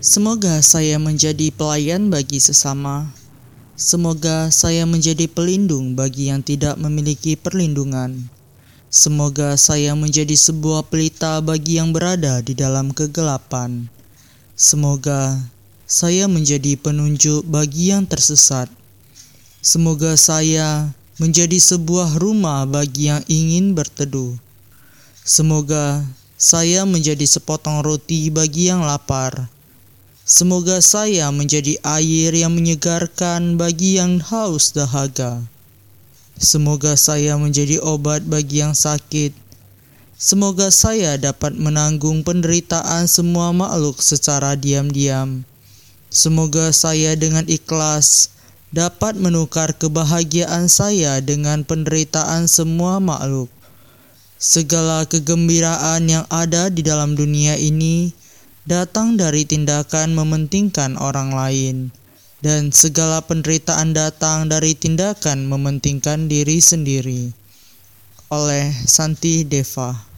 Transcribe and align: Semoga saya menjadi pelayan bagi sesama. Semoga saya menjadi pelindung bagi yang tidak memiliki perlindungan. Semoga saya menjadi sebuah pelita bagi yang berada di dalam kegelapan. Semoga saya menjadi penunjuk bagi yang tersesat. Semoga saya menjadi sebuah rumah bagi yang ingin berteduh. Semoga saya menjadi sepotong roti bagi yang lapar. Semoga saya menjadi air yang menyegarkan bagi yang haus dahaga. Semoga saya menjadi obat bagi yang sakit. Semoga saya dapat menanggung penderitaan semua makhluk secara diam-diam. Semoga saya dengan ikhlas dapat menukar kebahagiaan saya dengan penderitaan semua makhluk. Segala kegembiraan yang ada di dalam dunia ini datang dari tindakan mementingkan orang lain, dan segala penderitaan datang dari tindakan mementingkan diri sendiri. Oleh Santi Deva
Semoga 0.00 0.64
saya 0.64 0.96
menjadi 0.96 1.52
pelayan 1.52 2.08
bagi 2.08 2.40
sesama. 2.40 3.12
Semoga 3.76 4.48
saya 4.48 4.88
menjadi 4.88 5.28
pelindung 5.28 5.92
bagi 5.92 6.32
yang 6.32 6.40
tidak 6.40 6.80
memiliki 6.80 7.36
perlindungan. 7.36 8.32
Semoga 8.88 9.60
saya 9.60 9.92
menjadi 9.92 10.32
sebuah 10.32 10.88
pelita 10.88 11.44
bagi 11.44 11.76
yang 11.76 11.92
berada 11.92 12.40
di 12.40 12.56
dalam 12.56 12.96
kegelapan. 12.96 13.92
Semoga 14.56 15.36
saya 15.84 16.24
menjadi 16.32 16.80
penunjuk 16.80 17.44
bagi 17.44 17.92
yang 17.92 18.08
tersesat. 18.08 18.72
Semoga 19.60 20.16
saya 20.16 20.96
menjadi 21.20 21.60
sebuah 21.60 22.16
rumah 22.16 22.64
bagi 22.64 23.12
yang 23.12 23.20
ingin 23.28 23.76
berteduh. 23.76 24.32
Semoga 25.28 26.08
saya 26.40 26.88
menjadi 26.88 27.28
sepotong 27.28 27.84
roti 27.84 28.32
bagi 28.32 28.72
yang 28.72 28.80
lapar. 28.80 29.59
Semoga 30.30 30.78
saya 30.78 31.26
menjadi 31.34 31.74
air 31.82 32.30
yang 32.30 32.54
menyegarkan 32.54 33.58
bagi 33.58 33.98
yang 33.98 34.22
haus 34.22 34.70
dahaga. 34.70 35.42
Semoga 36.38 36.94
saya 36.94 37.34
menjadi 37.34 37.82
obat 37.82 38.22
bagi 38.22 38.62
yang 38.62 38.70
sakit. 38.70 39.34
Semoga 40.14 40.70
saya 40.70 41.18
dapat 41.18 41.58
menanggung 41.58 42.22
penderitaan 42.22 43.10
semua 43.10 43.50
makhluk 43.50 43.98
secara 43.98 44.54
diam-diam. 44.54 45.42
Semoga 46.14 46.70
saya 46.70 47.18
dengan 47.18 47.42
ikhlas 47.50 48.30
dapat 48.70 49.18
menukar 49.18 49.74
kebahagiaan 49.74 50.70
saya 50.70 51.18
dengan 51.18 51.66
penderitaan 51.66 52.46
semua 52.46 53.02
makhluk. 53.02 53.50
Segala 54.38 55.10
kegembiraan 55.10 56.06
yang 56.06 56.22
ada 56.30 56.70
di 56.70 56.86
dalam 56.86 57.18
dunia 57.18 57.58
ini 57.58 58.14
datang 58.70 59.18
dari 59.18 59.42
tindakan 59.42 60.14
mementingkan 60.14 60.94
orang 60.94 61.34
lain, 61.34 61.76
dan 62.38 62.70
segala 62.70 63.18
penderitaan 63.18 63.90
datang 63.90 64.46
dari 64.46 64.78
tindakan 64.78 65.50
mementingkan 65.50 66.30
diri 66.30 66.62
sendiri. 66.62 67.34
Oleh 68.30 68.70
Santi 68.86 69.42
Deva 69.42 70.09